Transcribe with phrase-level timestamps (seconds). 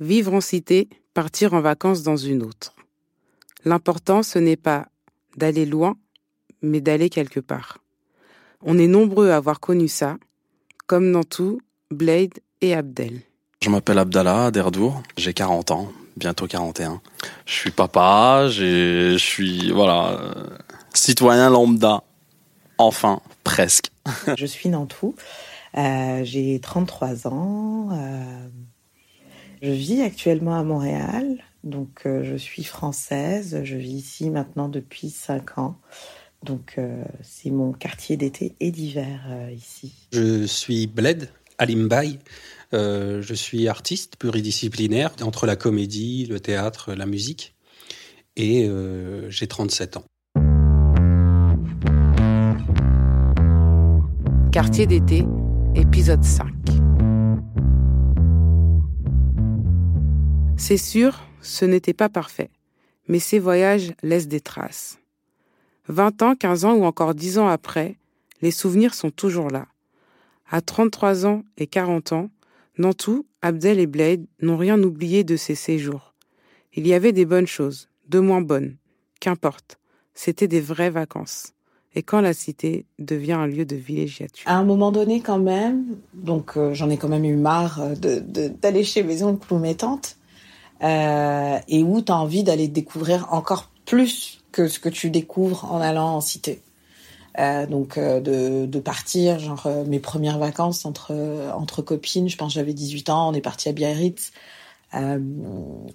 [0.00, 2.74] Vivre en cité, partir en vacances dans une autre.
[3.64, 4.88] L'important, ce n'est pas
[5.36, 5.96] d'aller loin,
[6.62, 7.78] mais d'aller quelque part.
[8.62, 10.16] On est nombreux à avoir connu ça,
[10.86, 11.60] comme dans tout,
[11.90, 13.20] Blade et Abdel.
[13.62, 17.00] Je m'appelle Abdallah Derdour, j'ai 40 ans, bientôt 41.
[17.44, 20.46] Je suis papa, je suis voilà euh,
[20.94, 22.02] citoyen lambda,
[22.78, 23.90] enfin presque.
[24.36, 25.14] Je suis Nantou,
[25.76, 28.48] euh, j'ai 33 ans, euh,
[29.62, 35.10] je vis actuellement à Montréal, donc euh, je suis française, je vis ici maintenant depuis
[35.10, 35.76] 5 ans,
[36.42, 39.92] donc euh, c'est mon quartier d'été et d'hiver euh, ici.
[40.12, 42.18] Je suis Bled Alimbaï.
[42.72, 47.54] Euh, je suis artiste pluridisciplinaire entre la comédie, le théâtre, la musique.
[48.36, 50.04] Et euh, j'ai 37 ans.
[54.52, 55.24] Quartier d'été,
[55.74, 56.59] épisode 5.
[60.62, 62.50] C'est sûr, ce n'était pas parfait,
[63.08, 64.98] mais ces voyages laissent des traces.
[65.88, 67.96] 20 ans, 15 ans ou encore 10 ans après,
[68.42, 69.66] les souvenirs sont toujours là.
[70.50, 72.30] À 33 ans et 40 ans,
[72.78, 76.14] Nantou, Abdel et Blade n'ont rien oublié de ces séjours.
[76.74, 78.76] Il y avait des bonnes choses, de moins bonnes,
[79.18, 79.78] qu'importe.
[80.14, 81.52] C'était des vraies vacances.
[81.94, 84.48] Et quand la cité devient un lieu de villégiature.
[84.48, 87.94] À un moment donné quand même, donc euh, j'en ai quand même eu marre euh,
[87.96, 90.16] de- de- d'aller chez mes oncles ou mes tantes,
[90.82, 95.70] euh, et où tu as envie d'aller découvrir encore plus que ce que tu découvres
[95.72, 96.62] en allant en cité.
[97.38, 102.28] Euh, donc euh, de, de partir, genre euh, mes premières vacances entre euh, entre copines,
[102.28, 104.32] je pense j'avais 18 ans, on est parti à Biarritz,
[104.94, 105.20] euh,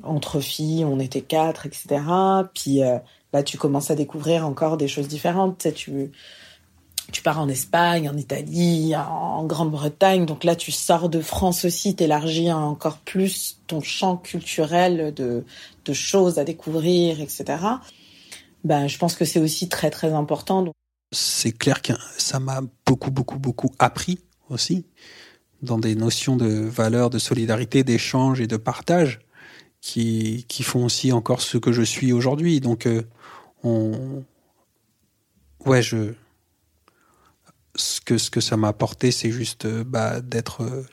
[0.03, 2.01] entre filles, on était quatre, etc.
[2.53, 2.99] Puis euh,
[3.33, 5.57] là, tu commences à découvrir encore des choses différentes.
[5.57, 6.11] Tu sais, tu
[7.11, 10.25] tu pars en Espagne, en Italie, en Grande-Bretagne.
[10.25, 15.43] Donc là, tu sors de France aussi, t'élargis encore plus ton champ culturel de,
[15.93, 17.45] choses à découvrir, etc.
[18.63, 20.65] Ben, je pense que c'est aussi très, très important.
[21.11, 24.85] C'est clair que ça m'a beaucoup, beaucoup, beaucoup appris aussi
[25.61, 29.19] dans des notions de valeur, de solidarité, d'échange et de partage
[29.81, 32.59] qui, qui font aussi encore ce que je suis aujourd'hui.
[32.59, 33.03] Donc, euh,
[33.63, 34.23] on.
[35.65, 36.13] Ouais, je.
[37.75, 40.85] Ce que, ce que ça m'a apporté, c'est juste euh, bah, d'être euh,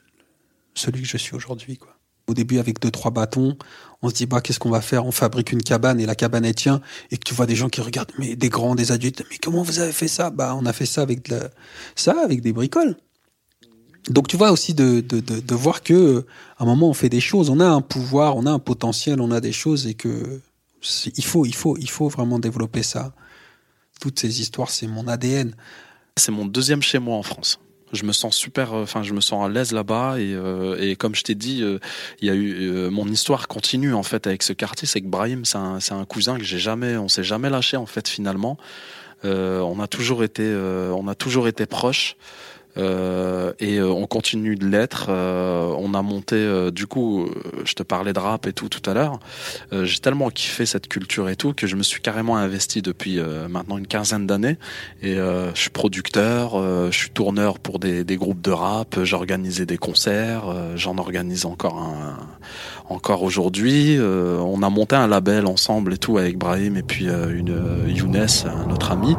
[0.75, 1.78] celui que je suis aujourd'hui.
[1.78, 1.97] quoi.
[2.26, 3.56] Au début, avec deux, trois bâtons,
[4.03, 5.06] on se dit, bah, qu'est-ce qu'on va faire?
[5.06, 6.81] On fabrique une cabane et la cabane est tient.
[7.10, 9.62] Et que tu vois des gens qui regardent, mais des grands, des adultes, mais comment
[9.62, 10.31] vous avez fait ça?
[10.31, 11.41] Bah, on a fait ça avec de
[11.94, 12.97] ça, avec des bricoles.
[14.10, 16.26] Donc tu vois aussi de, de, de, de voir que euh,
[16.59, 19.21] à un moment on fait des choses, on a un pouvoir, on a un potentiel,
[19.21, 20.41] on a des choses et que
[21.16, 23.15] il faut, il faut, il faut vraiment développer ça.
[24.00, 25.54] Toutes ces histoires, c'est mon ADN.
[26.17, 27.59] C'est mon deuxième chez moi en France.
[27.93, 30.97] Je me sens super, euh, enfin je me sens à l'aise là-bas et, euh, et
[30.97, 31.78] comme je t'ai dit, euh,
[32.21, 34.89] il y a eu euh, mon histoire continue en fait avec ce quartier.
[34.89, 37.87] C'est que Brahim, c'est un, un cousin que j'ai jamais, on s'est jamais lâché en
[37.87, 38.56] fait finalement.
[39.25, 42.17] On a toujours été, on a toujours été proches.
[42.78, 45.06] Euh, et euh, on continue de l'être.
[45.09, 48.69] Euh, on a monté, euh, du coup, euh, je te parlais de rap et tout
[48.69, 49.19] tout à l'heure.
[49.72, 53.21] Euh, J'ai tellement kiffé cette culture et tout que je me suis carrément investi depuis
[53.50, 54.56] maintenant une quinzaine d'années.
[55.03, 59.03] Et je suis producteur, je suis tourneur pour des, des groupes de rap.
[59.03, 60.44] J'ai organisé des concerts,
[60.77, 62.16] j'en organise encore un,
[62.89, 63.99] encore aujourd'hui.
[64.00, 68.71] On a monté un label ensemble et tout avec Brahim et puis une Younes, un
[68.71, 69.16] autre ami.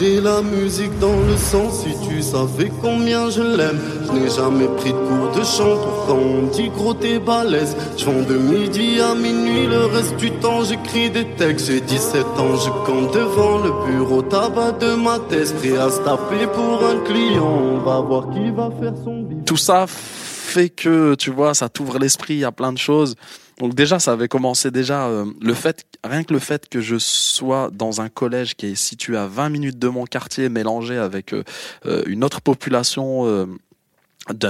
[0.00, 3.78] J'ai la musique dans le sang, si tu savais combien je l'aime.
[4.06, 7.76] Je n'ai jamais pris de cours de chant, pourtant on dit gros t'es balèze.
[7.98, 11.66] Je de midi à minuit, le reste du temps j'écris des textes.
[11.66, 15.52] J'ai 17 ans, je compte devant le bureau tabac de ma thèse.
[15.52, 19.44] Prêt à se taper pour un client, on va voir qui va faire son bif.
[19.44, 23.16] tout ça fait que tu vois ça t'ouvre l'esprit à plein de choses
[23.60, 26.96] donc déjà ça avait commencé déjà euh, le fait rien que le fait que je
[26.98, 31.34] sois dans un collège qui est situé à 20 minutes de mon quartier mélangé avec
[31.34, 31.44] euh,
[31.84, 33.46] euh, une autre population euh,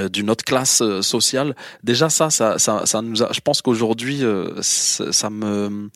[0.08, 4.22] d'une autre classe euh, sociale déjà ça ça ça, ça nous a je pense qu'aujourd'hui
[4.22, 5.90] euh, ça me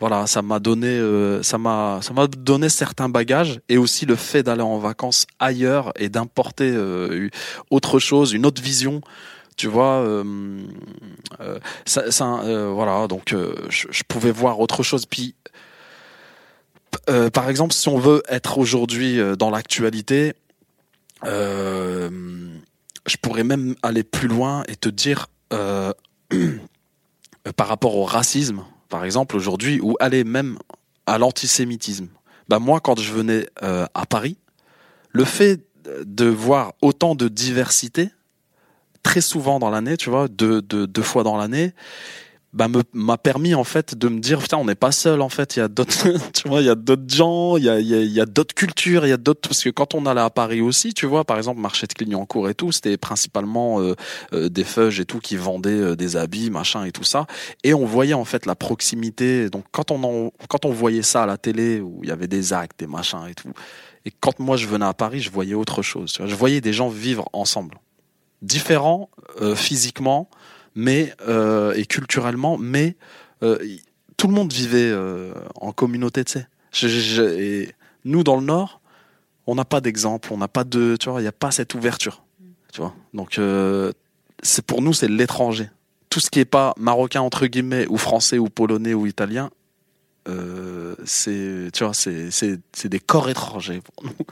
[0.00, 1.00] voilà, ça m'a donné,
[1.42, 5.92] ça m'a, ça m'a donné certains bagages et aussi le fait d'aller en vacances ailleurs
[5.96, 6.76] et d'importer
[7.70, 9.00] autre chose, une autre vision.
[9.56, 10.64] Tu vois, euh,
[11.84, 12.42] ça, ça
[12.72, 13.34] voilà, donc
[13.68, 15.06] je, je, pouvais voir autre chose.
[15.06, 15.34] Puis,
[17.32, 20.34] par exemple, si on veut être aujourd'hui dans l'actualité,
[21.22, 22.08] je
[23.22, 25.28] pourrais même aller plus loin et te dire
[27.56, 28.64] par rapport au racisme
[28.94, 30.56] par exemple, aujourd'hui, ou aller même
[31.06, 32.06] à l'antisémitisme.
[32.48, 34.36] Bah moi, quand je venais euh, à Paris,
[35.10, 35.66] le fait
[36.04, 38.10] de voir autant de diversité,
[39.04, 41.72] très souvent dans l'année, tu vois, deux, deux, fois dans l'année,
[42.54, 45.56] bah m'a permis en fait de me dire putain on n'est pas seul en fait
[45.56, 48.12] il y a d'autres tu vois il y a d'autres gens il y a il
[48.12, 50.60] y a, d'autres cultures il y a d'autres parce que quand on allait à Paris
[50.60, 53.96] aussi tu vois par exemple marché de Clignancourt et tout c'était principalement euh,
[54.34, 57.26] euh, des feuges et tout qui vendaient euh, des habits machin et tout ça.
[57.64, 59.50] Et on voyait en fait la proximité.
[59.50, 62.28] Donc quand on en, quand on voyait ça à la télé où il y avait
[62.28, 63.52] des actes des machins et tout
[64.04, 66.60] et quand moi je venais à Paris je voyais autre chose tu vois, je voyais
[66.60, 67.80] des gens vivre ensemble
[68.44, 69.10] différents
[69.56, 70.28] physiquement
[70.74, 72.96] mais euh, et culturellement, mais
[73.42, 73.58] euh,
[74.16, 77.72] tout le monde vivait euh, en communauté, tu sais.
[78.04, 78.80] Nous dans le Nord,
[79.46, 81.74] on n'a pas d'exemple, on n'a pas de, tu vois, il n'y a pas cette
[81.74, 82.22] ouverture,
[82.72, 82.94] tu vois.
[83.14, 83.40] Donc
[84.42, 85.70] c'est pour nous c'est l'étranger.
[86.10, 89.50] Tout ce qui est pas marocain entre guillemets ou français ou polonais ou italien,
[90.28, 94.26] euh, c'est c'est des corps étrangers pour nous.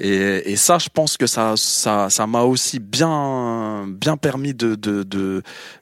[0.00, 5.02] Et, ça, je pense que ça, ça, ça m'a aussi bien, bien permis de, de,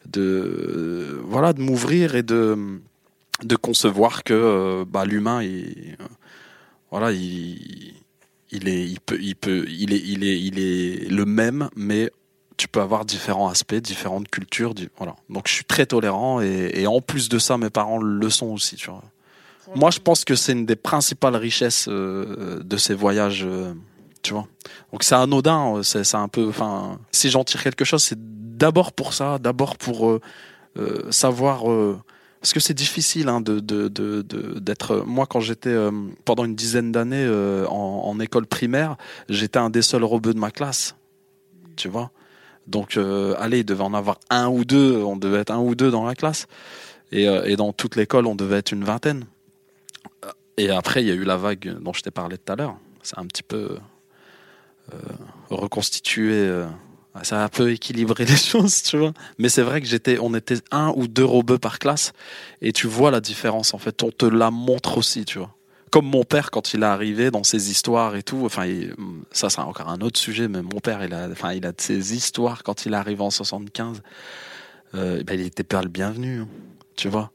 [0.06, 2.80] de, voilà, de m'ouvrir et de,
[3.44, 5.96] de concevoir que euh, bah, l'humain, il,
[6.90, 7.94] voilà, il,
[8.50, 12.10] il est, il peut, il peut, il est, il est, il est le même, mais
[12.56, 15.14] tu peux avoir différents aspects, différentes cultures, voilà.
[15.30, 18.48] Donc je suis très tolérant et, et en plus de ça, mes parents le sont
[18.48, 19.04] aussi, tu vois.
[19.74, 23.46] Moi, je pense que c'est une des principales richesses euh, de ces voyages.
[24.22, 24.46] Tu vois.
[24.92, 28.92] Donc c'est anodin, euh, c'est un peu, enfin, si j'en tire quelque chose, c'est d'abord
[28.92, 30.20] pour ça, d'abord pour euh,
[30.78, 31.64] euh, savoir,
[32.40, 33.60] parce que c'est difficile hein, de
[34.58, 35.04] d'être.
[35.06, 35.76] Moi, quand j'étais
[36.24, 37.28] pendant une dizaine d'années
[37.68, 38.96] en, école primaire,
[39.28, 40.96] j'étais un des seuls rebeux de ma classe,
[41.76, 42.10] tu vois.
[42.66, 42.96] Donc,
[43.38, 46.04] allez, il devait en avoir un ou deux, on devait être un ou deux dans
[46.04, 46.46] la classe,
[47.12, 49.24] et, et dans toute l'école, on devait être une vingtaine.
[50.56, 52.76] Et après, il y a eu la vague dont je t'ai parlé tout à l'heure.
[53.02, 53.78] C'est un petit peu
[55.50, 56.66] reconstituer euh,
[57.22, 59.12] ça a un peu équilibré les choses, tu vois.
[59.38, 62.12] Mais c'est vrai que j'étais, on était un ou deux robots par classe,
[62.60, 63.74] et tu vois la différence.
[63.74, 65.54] En fait, on te la montre aussi, tu vois.
[65.90, 68.44] Comme mon père quand il est arrivé dans ses histoires et tout.
[68.44, 68.66] Enfin,
[69.32, 71.80] ça c'est encore un autre sujet, mais mon père, il a, enfin, il a de
[71.80, 74.02] ses histoires quand il est arrivé en 75.
[74.94, 76.48] Euh, ben, il était pas le bienvenu, hein,
[76.96, 77.30] tu vois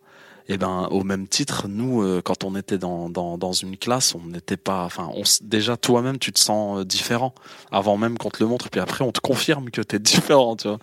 [0.50, 3.78] et eh ben au même titre, nous, euh, quand on était dans, dans, dans une
[3.78, 5.10] classe, on n'était pas, enfin,
[5.42, 7.34] déjà toi-même, tu te sens euh, différent
[7.72, 10.58] avant même qu'on te le montre, puis après on te confirme que tu es différent,
[10.58, 10.80] tu vois.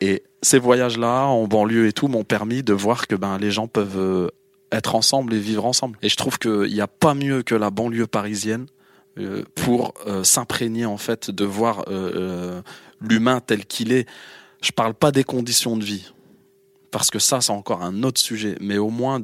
[0.00, 3.66] Et ces voyages-là en banlieue et tout m'ont permis de voir que ben les gens
[3.66, 4.28] peuvent euh,
[4.70, 5.98] être ensemble et vivre ensemble.
[6.02, 8.66] Et je trouve qu'il n'y a pas mieux que la banlieue parisienne
[9.54, 11.84] pour s'imprégner en fait de voir
[13.02, 14.08] l'humain tel qu'il est.
[14.62, 16.10] Je parle pas des conditions de vie
[16.92, 19.20] parce que ça, c'est encore un autre sujet, mais au moins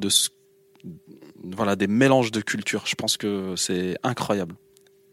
[1.41, 2.85] voilà des mélanges de cultures.
[2.85, 4.55] Je pense que c'est incroyable,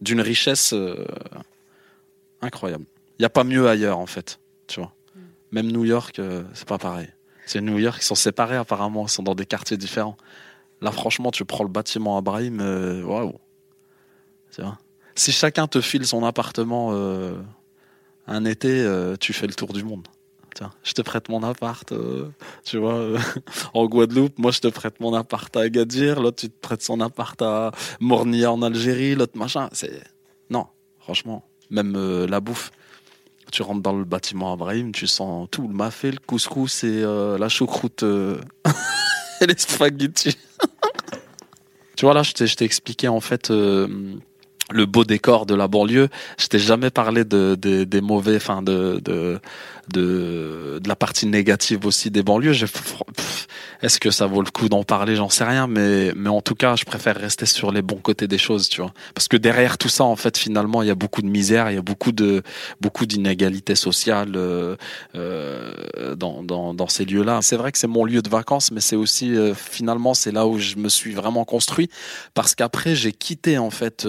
[0.00, 1.06] d'une richesse euh,
[2.40, 2.86] incroyable.
[3.18, 4.92] Il n'y a pas mieux ailleurs en fait, tu vois.
[5.52, 7.08] Même New York, euh, c'est pas pareil.
[7.46, 10.16] C'est New York, ils sont séparés apparemment, ils sont dans des quartiers différents.
[10.80, 13.38] Là, franchement, tu prends le bâtiment Abraham, euh, waouh.
[15.14, 16.92] Si chacun te file son appartement
[18.26, 18.86] un été,
[19.20, 20.08] tu fais le tour du monde
[20.82, 22.28] je te prête mon appart, euh,
[22.64, 23.18] tu vois, euh,
[23.74, 27.00] en Guadeloupe, moi je te prête mon appart à Agadir, l'autre tu te prêtes son
[27.00, 30.02] appart à Mornia en Algérie, l'autre machin, c'est
[30.50, 30.66] non,
[30.98, 32.70] franchement, même euh, la bouffe.
[33.52, 37.48] Tu rentres dans le bâtiment Abraham, tu sens tout le mafé, le couscous et la
[37.48, 38.02] choucroute
[39.40, 40.36] et les spaghettis.
[41.96, 43.52] tu vois là, je t'ai expliqué en fait
[44.70, 46.08] le beau décor de la banlieue.
[46.38, 49.40] Je t'ai jamais parlé de, des mauvais, enfin de, de
[49.88, 52.54] de, de la partie négative aussi des banlieues.
[53.82, 55.16] Est-ce que ça vaut le coup d'en parler?
[55.16, 58.26] J'en sais rien, mais mais en tout cas, je préfère rester sur les bons côtés
[58.26, 58.92] des choses, tu vois.
[59.14, 61.74] Parce que derrière tout ça, en fait, finalement, il y a beaucoup de misère, il
[61.74, 62.42] y a beaucoup de
[62.80, 64.76] beaucoup d'inégalités sociales euh,
[65.14, 67.40] euh, dans, dans dans ces lieux-là.
[67.42, 70.46] C'est vrai que c'est mon lieu de vacances, mais c'est aussi euh, finalement c'est là
[70.46, 71.90] où je me suis vraiment construit
[72.34, 74.06] parce qu'après j'ai quitté en fait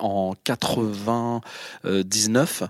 [0.00, 2.62] En 99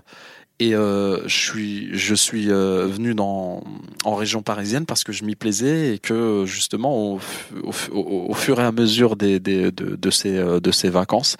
[0.59, 3.63] Et euh, je suis, je suis euh, venu dans,
[4.03, 7.17] en région parisienne parce que je m'y plaisais et que justement
[7.93, 11.37] au, fur et à mesure des, des de, de, ces euh, de ces vacances,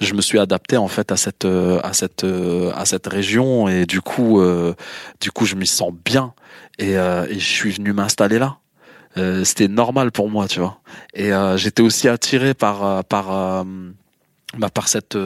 [0.00, 4.00] je me suis adapté en fait à cette à cette à cette région et du
[4.00, 4.42] coup
[5.20, 6.34] du coup je m'y sens bien
[6.78, 8.58] et, et je suis venu m'installer là.
[9.44, 10.80] C'était normal pour moi, tu vois.
[11.14, 13.64] Et j'étais aussi attiré par par
[14.58, 15.16] bah, par cette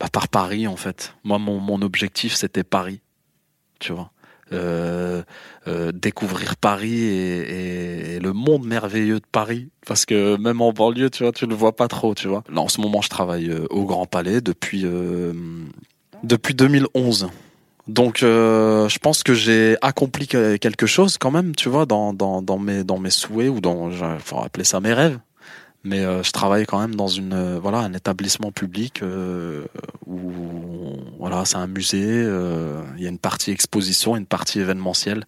[0.00, 1.14] bah, par Paris en fait.
[1.24, 3.00] Moi, mon, mon objectif, c'était Paris,
[3.80, 4.10] tu vois.
[4.50, 5.22] Euh,
[5.66, 11.10] euh, découvrir Paris et, et, le monde merveilleux de Paris parce que même en banlieue
[11.10, 13.50] tu vois tu le vois pas trop tu vois là en ce moment je travaille
[13.50, 15.34] euh, au Grand Palais depuis euh,
[16.22, 17.28] depuis 2011
[17.88, 22.40] donc euh, je pense que j'ai accompli quelque chose quand même tu vois dans dans
[22.40, 25.18] dans mes dans mes souhaits ou dans faut appeler ça mes rêves
[25.88, 29.64] mais euh, je travaille quand même dans une euh, voilà un établissement public euh,
[30.06, 30.20] où
[31.18, 32.22] voilà c'est un musée
[32.96, 35.24] il y a une partie exposition une partie événementielle.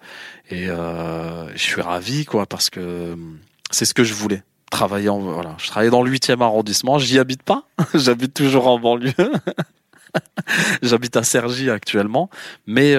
[0.50, 3.16] Et je suis ravi quoi parce que
[3.70, 4.42] c'est ce que je voulais.
[4.70, 7.64] Travailler en voilà je travaille dans le 8e arrondissement j'y habite pas
[7.94, 9.12] j'habite toujours en banlieue.
[10.82, 12.30] J'habite à Cergy actuellement.
[12.66, 12.96] Mais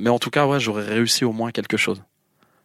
[0.00, 2.02] mais en tout cas ouais j'aurais réussi au moins quelque chose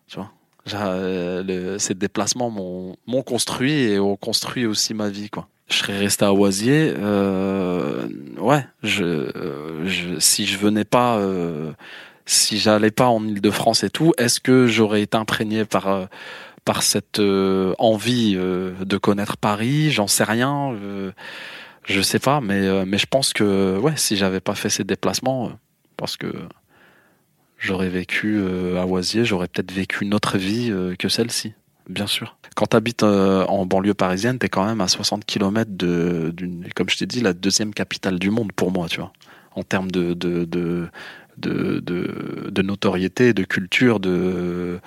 [0.07, 0.31] tu vois
[0.74, 5.48] le, ces déplacements m'ont construit et ont construit aussi ma vie, quoi.
[5.67, 8.07] Je serais resté à Oisier, euh,
[8.38, 8.65] ouais.
[8.84, 9.31] Je,
[9.86, 11.72] je, si je venais pas, euh,
[12.25, 16.05] si j'allais pas en Île-de-France et tout, est-ce que j'aurais été imprégné par euh,
[16.65, 19.89] par cette euh, envie euh, de connaître Paris?
[19.91, 20.75] J'en sais rien.
[21.86, 25.51] je sais pas, mais mais je pense que ouais, si j'avais pas fait ces déplacements,
[25.98, 26.27] parce que
[27.65, 31.53] j'aurais vécu euh, à Oisier, j'aurais peut-être vécu une autre vie euh, que celle-ci,
[31.89, 32.38] bien sûr.
[32.55, 36.34] Quand tu habites euh, en banlieue parisienne, tu es quand même à 60 km de,
[36.75, 39.12] comme je t'ai dit, la deuxième capitale du monde pour moi, tu vois,
[39.55, 40.89] en termes de, de, de,
[41.38, 44.79] de, notoriété, de culture, de...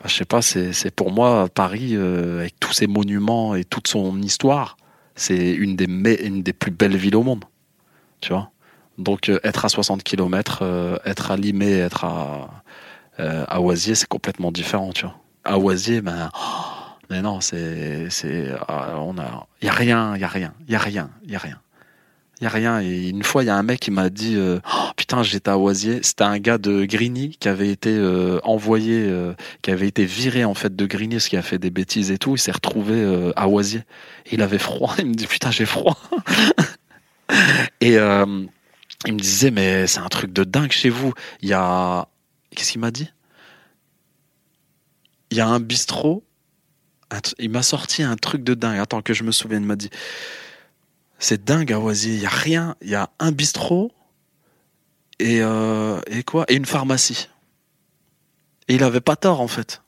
[0.00, 4.20] Bah, je sais pas, c'est pour moi Paris, avec tous ses monuments et toute son
[4.20, 4.76] histoire,
[5.14, 7.44] c'est une des, une des plus belles villes au monde,
[8.20, 8.51] tu vois.
[8.98, 12.62] Donc euh, être à 60 km, euh, être à Limay, être à,
[13.20, 15.16] euh, à Oisier, c'est complètement différent, tu vois.
[15.44, 16.30] À Oisier, ben,
[17.10, 21.10] mais non, c'est, c'est, on a, y a rien, y a rien, y a rien,
[21.26, 21.60] y a rien.
[22.40, 22.80] Y a rien.
[22.80, 25.58] Et une fois, il y a un mec qui m'a dit, oh, putain, j'étais à
[25.58, 26.00] Oisier.
[26.02, 28.00] C'était un gars de Grigny qui avait été
[28.42, 29.08] envoyé,
[29.62, 32.18] qui avait été viré en fait de Grigny parce qu'il a fait des bêtises et
[32.18, 32.34] tout.
[32.34, 33.82] Il s'est retrouvé à Oisier.
[34.32, 34.92] Il avait froid.
[34.98, 35.96] Il me dit, putain, j'ai froid.
[37.80, 37.96] et
[39.06, 41.12] il me disait, mais c'est un truc de dingue chez vous.
[41.40, 42.08] Il y a.
[42.54, 43.10] Qu'est-ce qu'il m'a dit?
[45.30, 46.24] Il y a un bistrot.
[47.38, 48.78] Il m'a sorti un truc de dingue.
[48.78, 49.62] Attends que je me souvienne.
[49.62, 49.90] Il m'a dit
[51.18, 52.14] C'est dingue à Oisier.
[52.14, 52.76] Il y a rien.
[52.82, 53.92] Il y a un bistrot.
[55.18, 56.44] Et, euh, et quoi?
[56.48, 57.28] Et une pharmacie.
[58.68, 59.81] Et il avait pas tort, en fait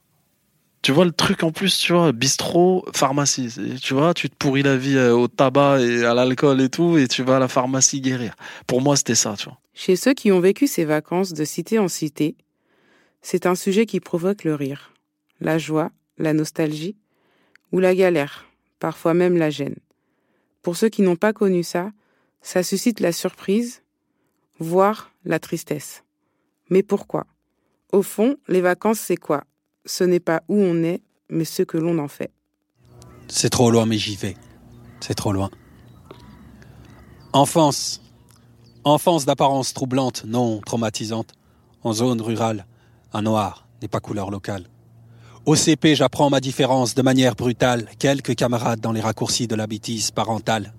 [0.85, 4.63] tu vois le truc en plus, tu vois, bistrot, pharmacie, tu vois, tu te pourris
[4.63, 7.49] la vie euh, au tabac et à l'alcool et tout, et tu vas à la
[7.49, 8.37] pharmacie guérir.
[8.67, 9.59] Pour moi, c'était ça, tu vois.
[9.73, 12.37] Chez ceux qui ont vécu ces vacances de cité en cité,
[13.23, 14.93] c'est un sujet qui provoque le rire,
[15.41, 16.97] la joie, la nostalgie,
[17.73, 18.45] ou la galère,
[18.79, 19.77] parfois même la gêne.
[20.61, 21.93] Pour ceux qui n'ont pas connu ça,
[22.43, 23.83] ça suscite la surprise,
[24.59, 26.05] voire la tristesse.
[26.69, 27.27] Mais pourquoi?
[27.91, 29.45] Au fond, les vacances, c'est quoi?
[29.85, 32.31] Ce n'est pas où on est, mais ce que l'on en fait.
[33.29, 34.37] C'est trop loin, mais j'y vais.
[35.01, 35.51] C'est trop loin.
[37.33, 38.01] Enfance.
[38.85, 41.33] Enfance d'apparence troublante, non traumatisante.
[41.83, 42.67] En zone rurale,
[43.13, 44.69] un noir n'est pas couleur locale.
[45.47, 47.89] Au CP, j'apprends ma différence de manière brutale.
[47.99, 50.73] Quelques camarades dans les raccourcis de la bêtise parentale.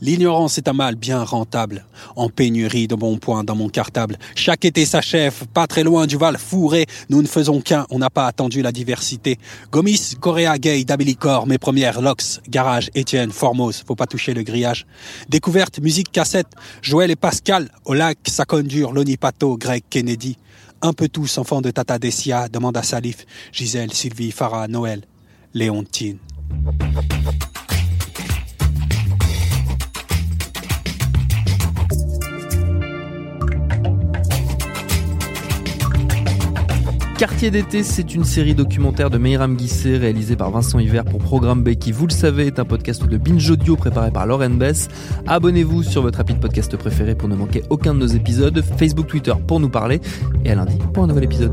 [0.00, 1.84] L'ignorance est un mal bien rentable,
[2.16, 4.18] en pénurie de bons points dans mon cartable.
[4.34, 6.86] Chaque été s'achève, pas très loin du Val fourré.
[7.08, 9.38] Nous ne faisons qu'un, on n'a pas attendu la diversité.
[9.70, 12.40] Gomis, Coréa, Gay, Dabilicor, mes premières locks.
[12.48, 14.86] Garage, Étienne, Formose, faut pas toucher le grillage.
[15.28, 16.48] Découverte, musique cassette,
[16.82, 20.36] Joël et Pascal, au lac, Sacondure, Lonipato, Greg, Kennedy.
[20.80, 25.02] Un peu tous, enfants de Tata Dessia, demande à Salif, Gisèle, Sylvie, Farah, Noël,
[25.54, 26.18] Léontine.
[37.22, 41.62] Quartier d'été, c'est une série documentaire de Meiram Guissé réalisée par Vincent Hiver pour Programme
[41.62, 44.88] B qui, vous le savez, est un podcast de binge audio préparé par Lauren Bess.
[45.28, 49.06] Abonnez-vous sur votre appli de podcast préféré pour ne manquer aucun de nos épisodes, Facebook,
[49.06, 50.00] Twitter pour nous parler
[50.44, 51.52] et à lundi pour un nouvel épisode.